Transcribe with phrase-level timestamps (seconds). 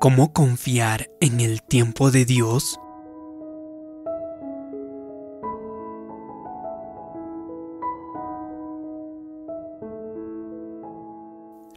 [0.00, 2.78] ¿Cómo confiar en el tiempo de Dios?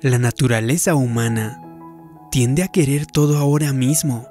[0.01, 1.63] La naturaleza humana
[2.29, 4.27] tiende a querer todo ahora mismo.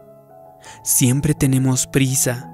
[0.85, 2.49] Siempre tenemos prisa.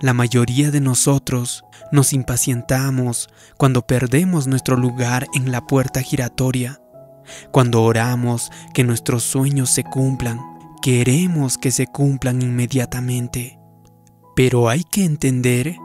[0.00, 6.80] La mayoría de nosotros nos impacientamos cuando perdemos nuestro lugar en la puerta giratoria,
[7.52, 10.53] cuando oramos que nuestros sueños se cumplan,
[10.84, 13.58] queremos que se cumplan inmediatamente.
[14.36, 15.78] Pero hay que entender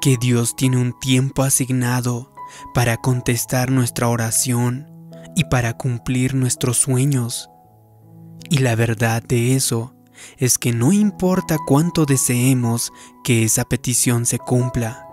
[0.00, 2.32] que Dios tiene un tiempo asignado
[2.72, 4.86] para contestar nuestra oración
[5.34, 7.50] y para cumplir nuestros sueños.
[8.48, 9.96] Y la verdad de eso
[10.36, 12.92] es que no importa cuánto deseemos
[13.24, 15.04] que esa petición se cumpla,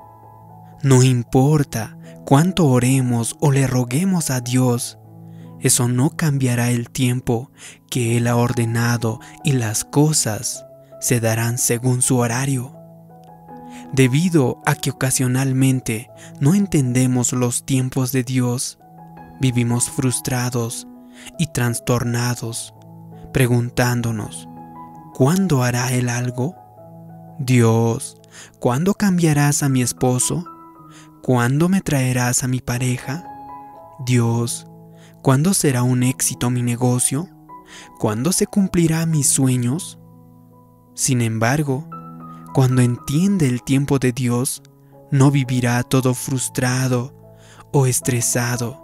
[0.83, 4.99] no importa cuánto oremos o le roguemos a Dios,
[5.61, 7.51] eso no cambiará el tiempo
[7.89, 10.65] que Él ha ordenado y las cosas
[10.99, 12.75] se darán según su horario.
[13.93, 18.79] Debido a que ocasionalmente no entendemos los tiempos de Dios,
[19.39, 20.87] vivimos frustrados
[21.37, 22.73] y trastornados,
[23.31, 24.47] preguntándonos,
[25.13, 26.55] ¿cuándo hará Él algo?
[27.39, 28.17] Dios,
[28.59, 30.45] ¿cuándo cambiarás a mi esposo?
[31.21, 33.25] ¿Cuándo me traerás a mi pareja?
[34.05, 34.67] Dios,
[35.25, 37.27] ¿cuándo será un éxito mi negocio?
[37.97, 39.97] ¿Cuándo se cumplirá mis sueños?
[40.93, 41.89] Sin embargo,
[42.53, 44.61] cuando entiende el tiempo de Dios,
[45.09, 47.11] no vivirá todo frustrado
[47.73, 48.83] o estresado.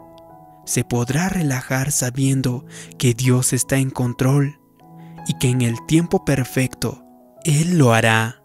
[0.65, 2.65] Se podrá relajar sabiendo
[2.97, 4.59] que Dios está en control
[5.27, 7.03] y que en el tiempo perfecto
[7.43, 8.41] Él lo hará.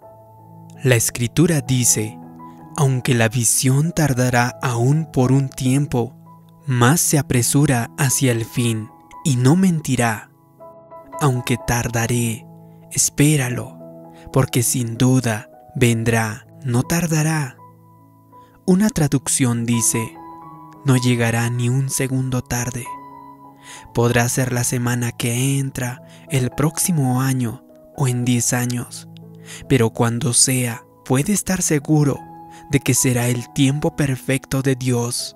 [0.84, 2.18] La escritura dice,
[2.76, 6.15] aunque la visión tardará aún por un tiempo,
[6.66, 8.90] más se apresura hacia el fin
[9.24, 10.30] y no mentirá.
[11.20, 12.46] Aunque tardaré,
[12.90, 13.78] espéralo,
[14.32, 17.56] porque sin duda vendrá, no tardará.
[18.66, 20.12] Una traducción dice,
[20.84, 22.84] no llegará ni un segundo tarde.
[23.94, 27.62] Podrá ser la semana que entra, el próximo año
[27.96, 29.08] o en diez años,
[29.68, 32.18] pero cuando sea, puede estar seguro
[32.70, 35.35] de que será el tiempo perfecto de Dios.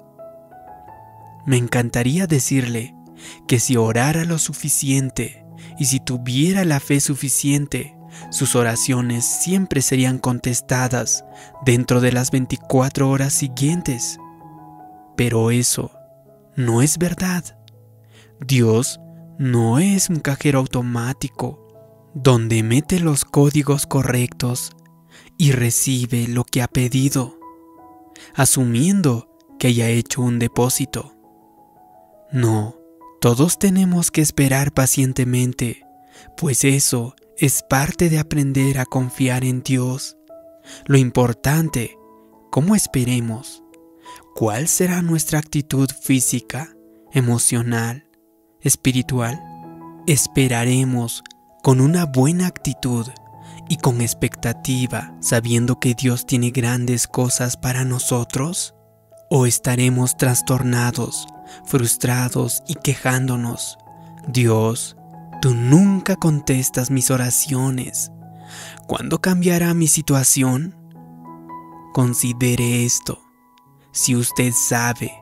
[1.51, 2.95] Me encantaría decirle
[3.49, 5.45] que si orara lo suficiente
[5.81, 7.97] y si tuviera la fe suficiente,
[8.31, 11.25] sus oraciones siempre serían contestadas
[11.67, 14.21] dentro de las 24 horas siguientes.
[15.17, 15.91] Pero eso
[16.55, 17.59] no es verdad.
[18.47, 19.01] Dios
[19.37, 21.67] no es un cajero automático
[22.15, 24.71] donde mete los códigos correctos
[25.37, 27.41] y recibe lo que ha pedido,
[28.37, 31.17] asumiendo que haya hecho un depósito.
[32.33, 32.77] No,
[33.21, 35.85] todos tenemos que esperar pacientemente,
[36.37, 40.17] pues eso es parte de aprender a confiar en Dios.
[40.87, 41.99] Lo importante,
[42.51, 43.65] ¿cómo esperemos?
[44.37, 46.73] ¿Cuál será nuestra actitud física,
[47.13, 48.09] emocional,
[48.61, 49.43] espiritual?
[50.07, 51.25] Esperaremos
[51.65, 53.09] con una buena actitud
[53.69, 58.75] y con expectativa, sabiendo que Dios tiene grandes cosas para nosotros?
[59.31, 61.27] ¿O estaremos trastornados,
[61.65, 63.79] frustrados y quejándonos?
[64.29, 64.97] Dios,
[65.41, 68.13] tú nunca contestas mis oraciones.
[68.87, 70.77] ¿Cuándo cambiará mi situación?
[71.93, 73.21] Considere esto.
[73.93, 75.13] Si usted sabe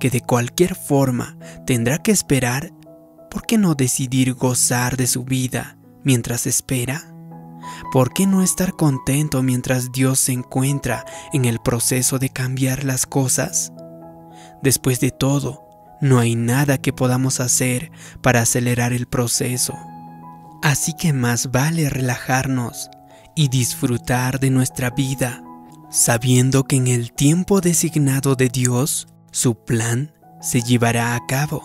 [0.00, 1.36] que de cualquier forma
[1.66, 2.72] tendrá que esperar,
[3.30, 7.12] ¿por qué no decidir gozar de su vida mientras espera?
[7.92, 13.06] ¿Por qué no estar contento mientras Dios se encuentra en el proceso de cambiar las
[13.06, 13.72] cosas?
[14.62, 15.65] Después de todo,
[16.00, 17.90] no hay nada que podamos hacer
[18.22, 19.74] para acelerar el proceso.
[20.62, 22.90] Así que más vale relajarnos
[23.34, 25.42] y disfrutar de nuestra vida,
[25.90, 31.62] sabiendo que en el tiempo designado de Dios, su plan se llevará a cabo.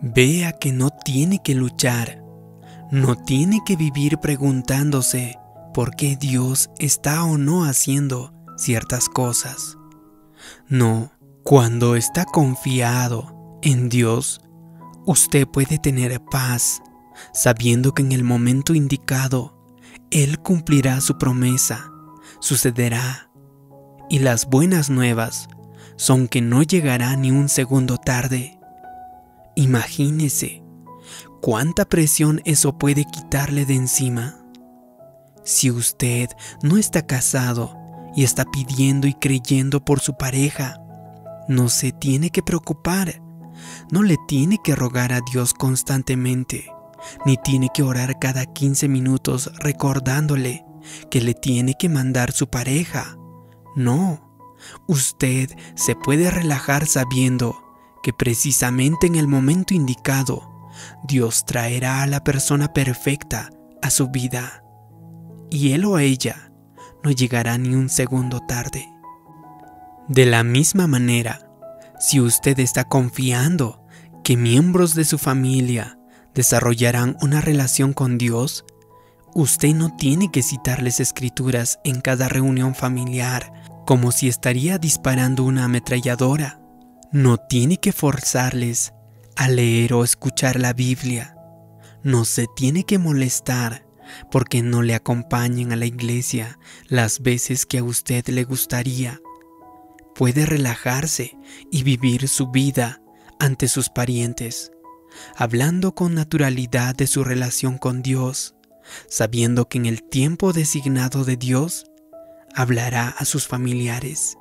[0.00, 2.22] Vea que no tiene que luchar
[2.92, 5.38] no tiene que vivir preguntándose
[5.72, 9.78] por qué Dios está o no haciendo ciertas cosas.
[10.68, 11.10] No,
[11.44, 14.40] cuando está confiado en Dios,
[15.06, 16.82] usted puede tener paz,
[17.32, 19.54] sabiendo que en el momento indicado,
[20.10, 21.90] Él cumplirá su promesa,
[22.40, 23.30] sucederá.
[24.08, 25.48] Y las buenas nuevas
[25.96, 28.58] son que no llegará ni un segundo tarde.
[29.56, 30.62] Imagínese
[31.42, 34.38] ¿Cuánta presión eso puede quitarle de encima?
[35.42, 36.28] Si usted
[36.62, 37.76] no está casado
[38.14, 40.81] y está pidiendo y creyendo por su pareja,
[41.48, 43.22] no se tiene que preocupar,
[43.90, 46.70] no le tiene que rogar a Dios constantemente,
[47.26, 50.64] ni tiene que orar cada 15 minutos recordándole
[51.10, 53.16] que le tiene que mandar su pareja.
[53.76, 54.36] No,
[54.86, 57.56] usted se puede relajar sabiendo
[58.02, 60.70] que precisamente en el momento indicado
[61.04, 63.50] Dios traerá a la persona perfecta
[63.80, 64.64] a su vida
[65.50, 66.52] y él o ella
[67.04, 68.91] no llegará ni un segundo tarde.
[70.14, 71.40] De la misma manera,
[71.98, 73.82] si usted está confiando
[74.22, 75.98] que miembros de su familia
[76.34, 78.66] desarrollarán una relación con Dios,
[79.32, 83.54] usted no tiene que citarles escrituras en cada reunión familiar
[83.86, 86.60] como si estaría disparando una ametralladora.
[87.10, 88.92] No tiene que forzarles
[89.34, 91.38] a leer o escuchar la Biblia.
[92.02, 93.86] No se tiene que molestar
[94.30, 99.18] porque no le acompañen a la iglesia las veces que a usted le gustaría.
[100.14, 101.36] Puede relajarse
[101.70, 103.00] y vivir su vida
[103.38, 104.70] ante sus parientes,
[105.36, 108.54] hablando con naturalidad de su relación con Dios,
[109.08, 111.86] sabiendo que en el tiempo designado de Dios
[112.54, 114.36] hablará a sus familiares.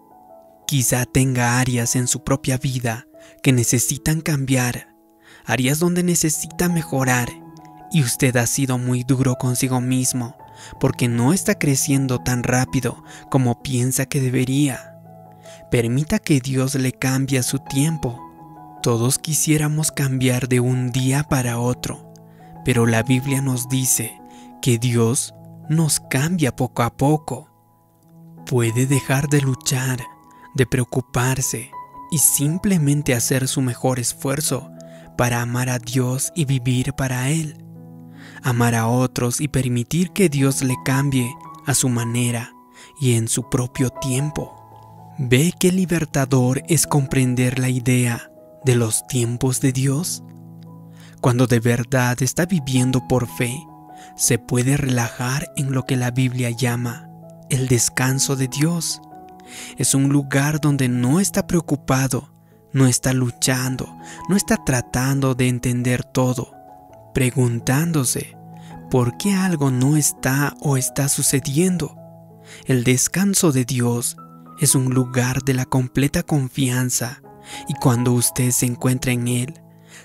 [0.68, 3.08] Quizá tenga áreas en su propia vida
[3.44, 4.96] que necesitan cambiar,
[5.46, 7.30] áreas donde necesita mejorar,
[7.92, 10.38] y usted ha sido muy duro consigo mismo
[10.80, 14.91] porque no está creciendo tan rápido como piensa que debería.
[15.72, 18.32] Permita que Dios le cambie a su tiempo
[18.82, 22.12] todos quisiéramos cambiar de un día para otro,
[22.66, 24.20] pero la Biblia nos dice
[24.60, 25.36] que Dios
[25.70, 27.48] nos cambia poco a poco.
[28.48, 30.00] Puede dejar de luchar,
[30.56, 31.70] de preocuparse
[32.10, 34.72] y simplemente hacer su mejor esfuerzo
[35.16, 37.64] para amar a Dios y vivir para Él.
[38.42, 41.32] Amar a otros y permitir que Dios le cambie
[41.68, 42.52] a su manera
[43.00, 44.61] y en su propio tiempo.
[45.24, 48.32] Ve que libertador es comprender la idea
[48.66, 50.24] de los tiempos de Dios?
[51.22, 53.56] Cuando de verdad está viviendo por fe,
[54.16, 57.08] se puede relajar en lo que la Biblia llama
[57.52, 59.00] el descanso de Dios.
[59.78, 62.34] Es un lugar donde no está preocupado,
[62.74, 63.96] no está luchando,
[64.28, 66.52] no está tratando de entender todo,
[67.14, 68.36] preguntándose
[68.90, 71.96] por qué algo no está o está sucediendo.
[72.66, 74.18] El descanso de Dios
[74.62, 77.22] es un lugar de la completa confianza
[77.68, 79.60] y cuando usted se encuentra en Él,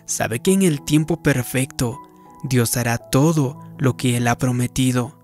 [0.07, 2.01] sabe que en el tiempo perfecto
[2.43, 5.21] Dios hará todo lo que Él ha prometido.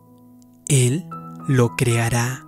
[0.69, 1.08] Él
[1.49, 2.44] lo creará.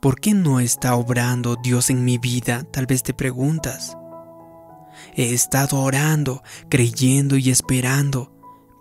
[0.00, 2.64] ¿Por qué no está obrando Dios en mi vida?
[2.64, 3.96] Tal vez te preguntas.
[5.14, 8.32] He estado orando, creyendo y esperando,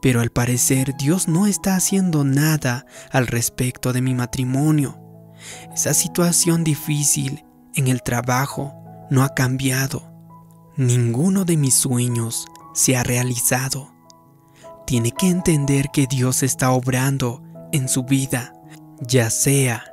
[0.01, 5.06] pero al parecer Dios no está haciendo nada al respecto de mi matrimonio.
[5.73, 7.45] Esa situación difícil
[7.75, 8.73] en el trabajo,
[9.09, 10.03] no ha cambiado.
[10.75, 13.93] Ninguno de mis sueños se ha realizado.
[14.85, 17.41] Tiene que entender que Dios está obrando
[17.71, 18.53] en su vida,
[18.99, 19.83] ya sea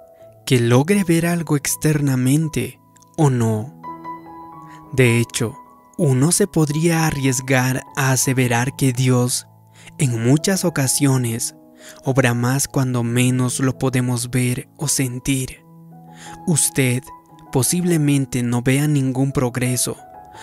[0.47, 2.81] que logre ver algo externamente
[3.17, 3.81] o no.
[4.93, 5.57] De hecho,
[5.97, 9.47] uno se podría arriesgar a aseverar que Dios,
[9.99, 11.55] en muchas ocasiones,
[12.05, 15.65] obra más cuando menos lo podemos ver o sentir.
[16.47, 17.03] Usted
[17.53, 19.97] posiblemente no vea ningún progreso.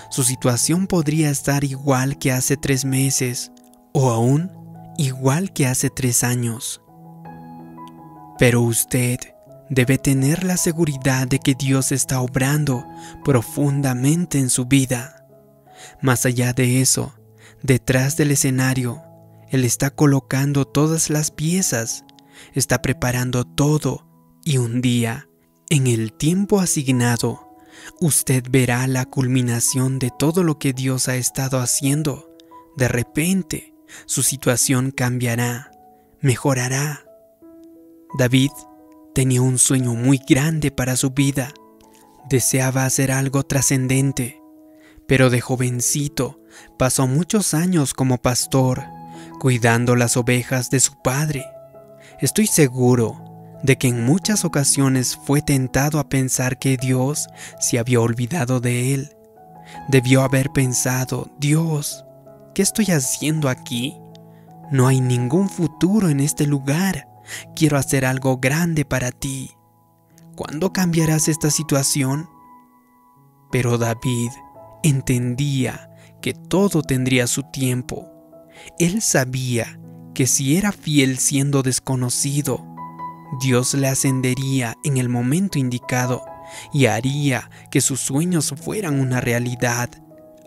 [0.09, 3.51] Su situación podría estar igual que hace tres meses
[3.93, 4.51] o aún
[4.97, 6.81] igual que hace tres años.
[8.37, 9.19] Pero usted
[9.69, 12.85] debe tener la seguridad de que Dios está obrando
[13.23, 15.25] profundamente en su vida.
[16.01, 17.13] Más allá de eso,
[17.63, 19.01] detrás del escenario,
[19.51, 22.05] Él está colocando todas las piezas,
[22.53, 24.07] está preparando todo
[24.43, 25.27] y un día
[25.69, 27.57] en el tiempo asignado,
[27.99, 32.33] usted verá la culminación de todo lo que Dios ha estado haciendo.
[32.77, 33.73] De repente,
[34.05, 35.71] su situación cambiará,
[36.21, 37.05] mejorará.
[38.17, 38.51] David
[39.13, 41.53] tenía un sueño muy grande para su vida.
[42.29, 44.41] Deseaba hacer algo trascendente,
[45.07, 46.39] pero de jovencito
[46.77, 48.83] pasó muchos años como pastor,
[49.41, 51.43] cuidando las ovejas de su padre.
[52.19, 53.19] Estoy seguro
[53.63, 57.27] de que en muchas ocasiones fue tentado a pensar que Dios
[57.59, 59.17] se había olvidado de él.
[59.87, 62.05] Debió haber pensado, Dios,
[62.53, 63.97] ¿qué estoy haciendo aquí?
[64.71, 67.07] No hay ningún futuro en este lugar.
[67.55, 69.49] Quiero hacer algo grande para ti.
[70.35, 72.29] ¿Cuándo cambiarás esta situación?
[73.51, 74.29] Pero David
[74.83, 75.89] entendía
[76.21, 78.10] que todo tendría su tiempo.
[78.79, 79.79] Él sabía
[80.13, 82.65] que si era fiel siendo desconocido,
[83.39, 86.25] Dios le ascendería en el momento indicado
[86.73, 89.89] y haría que sus sueños fueran una realidad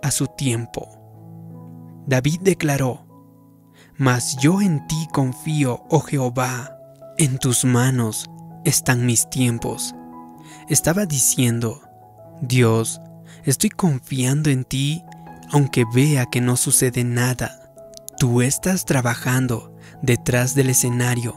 [0.02, 0.88] a su tiempo.
[2.06, 3.06] David declaró,
[3.97, 6.76] mas yo en ti confío, oh Jehová,
[7.16, 8.28] en tus manos
[8.64, 9.94] están mis tiempos.
[10.68, 11.80] Estaba diciendo,
[12.42, 13.00] Dios,
[13.44, 15.02] estoy confiando en ti
[15.50, 17.63] aunque vea que no sucede nada.
[18.25, 21.37] Tú estás trabajando detrás del escenario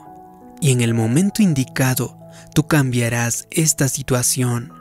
[0.62, 2.18] y en el momento indicado
[2.56, 4.72] tú cambiarás esta situación.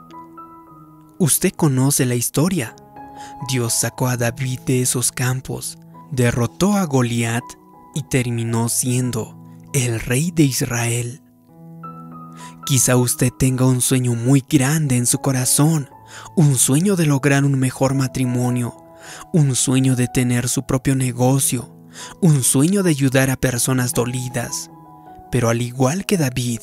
[1.19, 2.77] Usted conoce la historia.
[3.51, 5.79] Dios sacó a David de esos campos,
[6.13, 7.43] derrotó a Goliat
[7.93, 9.37] y terminó siendo
[9.73, 11.23] el rey de Israel.
[12.67, 15.91] Quizá usted tenga un sueño muy grande en su corazón,
[16.37, 18.77] un sueño de lograr un mejor matrimonio,
[19.33, 21.75] un sueño de tener su propio negocio,
[22.21, 24.71] un sueño de ayudar a personas dolidas.
[25.31, 26.61] Pero al igual que David,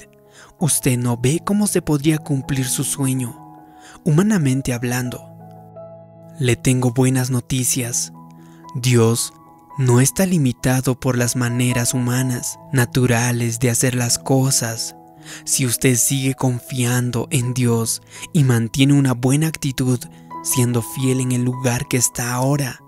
[0.60, 3.40] usted no ve cómo se podría cumplir su sueño,
[4.04, 5.30] humanamente hablando.
[6.40, 8.12] Le tengo buenas noticias.
[8.75, 9.34] Dios
[9.78, 14.96] no está limitado por las maneras humanas, naturales de hacer las cosas.
[15.46, 18.02] Si usted sigue confiando en Dios
[18.34, 20.00] y mantiene una buena actitud,
[20.44, 22.82] siendo fiel en el lugar que está ahora,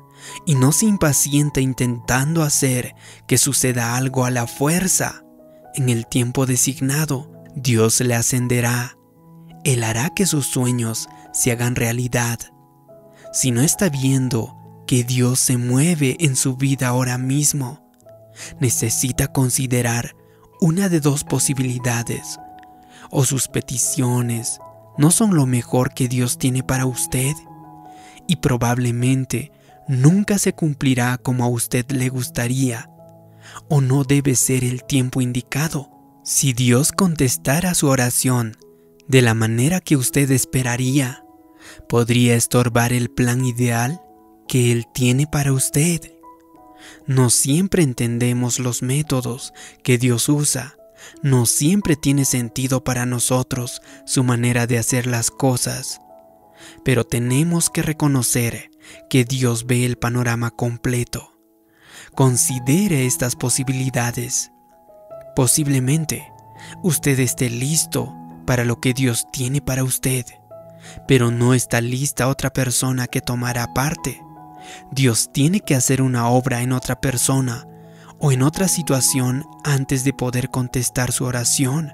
[0.45, 2.95] y no se impacienta intentando hacer
[3.27, 5.23] que suceda algo a la fuerza,
[5.75, 8.97] en el tiempo designado, Dios le ascenderá.
[9.63, 12.39] Él hará que sus sueños se hagan realidad.
[13.33, 14.55] Si no está viendo
[14.87, 17.91] que Dios se mueve en su vida ahora mismo,
[18.59, 20.15] necesita considerar
[20.61, 22.39] una de dos posibilidades.
[23.11, 24.59] O sus peticiones
[24.97, 27.33] no son lo mejor que Dios tiene para usted
[28.27, 29.51] y probablemente
[29.87, 32.89] nunca se cumplirá como a usted le gustaría
[33.69, 35.89] o no debe ser el tiempo indicado.
[36.23, 38.57] Si Dios contestara su oración
[39.07, 41.23] de la manera que usted esperaría,
[41.87, 44.01] podría estorbar el plan ideal
[44.47, 46.13] que Él tiene para usted.
[47.05, 50.77] No siempre entendemos los métodos que Dios usa.
[51.21, 56.01] No siempre tiene sentido para nosotros su manera de hacer las cosas.
[56.83, 58.71] Pero tenemos que reconocer
[59.09, 61.31] que Dios ve el panorama completo.
[62.13, 64.51] Considere estas posibilidades.
[65.35, 66.31] Posiblemente
[66.83, 68.13] usted esté listo
[68.45, 70.25] para lo que Dios tiene para usted,
[71.07, 74.21] pero no está lista otra persona que tomará parte.
[74.91, 77.67] Dios tiene que hacer una obra en otra persona
[78.19, 81.93] o en otra situación antes de poder contestar su oración,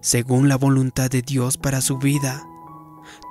[0.00, 2.42] según la voluntad de Dios para su vida.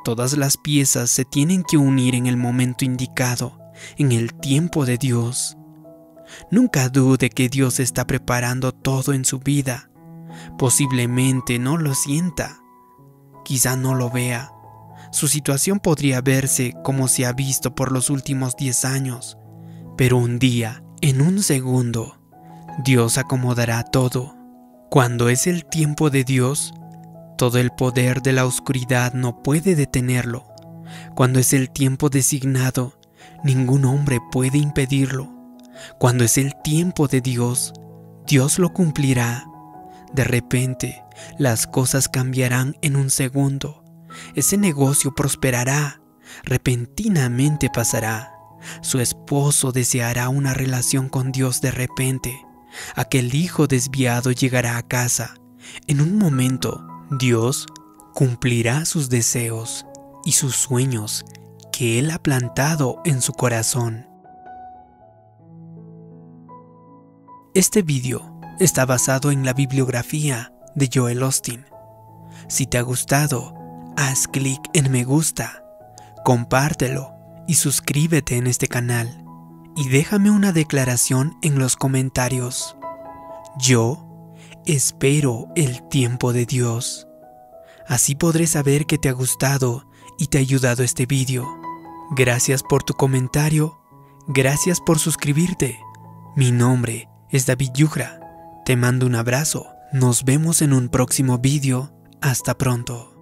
[0.03, 3.59] Todas las piezas se tienen que unir en el momento indicado,
[3.97, 5.57] en el tiempo de Dios.
[6.51, 9.89] Nunca dude que Dios está preparando todo en su vida.
[10.57, 12.59] Posiblemente no lo sienta,
[13.45, 14.51] quizá no lo vea,
[15.11, 19.37] su situación podría verse como se ha visto por los últimos 10 años,
[19.97, 22.19] pero un día, en un segundo,
[22.83, 24.35] Dios acomodará todo.
[24.89, 26.73] Cuando es el tiempo de Dios,
[27.37, 30.45] todo el poder de la oscuridad no puede detenerlo.
[31.15, 32.99] Cuando es el tiempo designado,
[33.43, 35.33] ningún hombre puede impedirlo.
[35.99, 37.73] Cuando es el tiempo de Dios,
[38.25, 39.45] Dios lo cumplirá.
[40.13, 41.03] De repente,
[41.37, 43.83] las cosas cambiarán en un segundo
[44.35, 46.01] ese negocio prosperará,
[46.43, 48.31] repentinamente pasará.
[48.81, 52.35] Su esposo deseará una relación con Dios de repente.
[52.95, 55.35] Aquel hijo desviado llegará a casa.
[55.87, 57.67] En un momento, Dios
[58.13, 59.85] cumplirá sus deseos
[60.25, 61.25] y sus sueños
[61.71, 64.07] que Él ha plantado en su corazón.
[67.53, 71.65] Este vídeo está basado en la bibliografía de Joel Austin.
[72.49, 73.53] Si te ha gustado,
[73.95, 75.63] haz clic en me gusta,
[76.25, 77.13] compártelo
[77.47, 79.23] y suscríbete en este canal
[79.77, 82.75] y déjame una declaración en los comentarios.
[83.59, 84.06] Yo
[84.67, 87.07] espero el tiempo de Dios.
[87.87, 89.87] Así podré saber que te ha gustado
[90.19, 91.47] y te ha ayudado este vídeo.
[92.11, 93.79] Gracias por tu comentario,
[94.27, 95.79] gracias por suscribirte.
[96.35, 98.19] Mi nombre es David Yugra.
[98.65, 99.65] Te mando un abrazo.
[99.93, 101.93] Nos vemos en un próximo vídeo.
[102.21, 103.16] Hasta pronto.